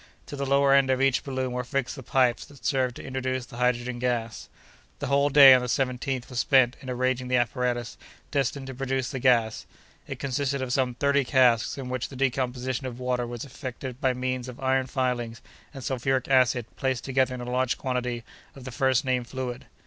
To 0.25 0.35
the 0.35 0.47
lower 0.47 0.73
end 0.73 0.89
of 0.89 0.99
each 0.99 1.23
balloon 1.23 1.51
were 1.51 1.63
fixed 1.63 1.95
the 1.95 2.01
pipes 2.01 2.43
that 2.45 2.65
served 2.65 2.95
to 2.95 3.03
introduce 3.03 3.45
the 3.45 3.57
hydrogen 3.57 3.99
gas. 3.99 4.49
The 4.97 5.05
whole 5.05 5.29
day, 5.29 5.53
on 5.53 5.61
the 5.61 5.67
17th, 5.67 6.27
was 6.27 6.39
spent 6.39 6.75
in 6.81 6.89
arranging 6.89 7.27
the 7.27 7.35
apparatus 7.35 7.99
destined 8.31 8.65
to 8.65 8.73
produce 8.73 9.11
the 9.11 9.19
gas; 9.19 9.67
it 10.07 10.17
consisted 10.17 10.59
of 10.59 10.73
some 10.73 10.95
thirty 10.95 11.23
casks, 11.23 11.77
in 11.77 11.87
which 11.87 12.09
the 12.09 12.15
decomposition 12.15 12.87
of 12.87 12.99
water 12.99 13.27
was 13.27 13.45
effected 13.45 14.01
by 14.01 14.13
means 14.13 14.47
of 14.49 14.59
iron 14.59 14.87
filings 14.87 15.39
and 15.71 15.83
sulphuric 15.83 16.27
acid 16.27 16.65
placed 16.77 17.03
together 17.03 17.35
in 17.35 17.41
a 17.41 17.51
large 17.51 17.77
quantity 17.77 18.23
of 18.55 18.63
the 18.63 18.71
first 18.71 19.05
named 19.05 19.27
fluid. 19.27 19.67